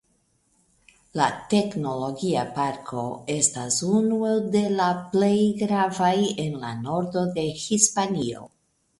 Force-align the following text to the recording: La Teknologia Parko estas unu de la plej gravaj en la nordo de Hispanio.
La 1.19 1.25
Teknologia 1.49 2.45
Parko 2.55 3.03
estas 3.33 3.77
unu 3.97 4.17
de 4.55 4.63
la 4.79 4.87
plej 5.11 5.35
gravaj 5.59 6.13
en 6.45 6.57
la 6.63 6.73
nordo 6.87 7.25
de 7.37 7.45
Hispanio. 7.65 8.43